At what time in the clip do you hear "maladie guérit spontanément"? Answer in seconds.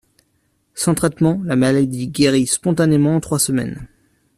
1.55-3.15